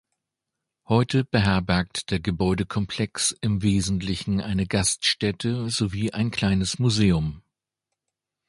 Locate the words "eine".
4.41-4.65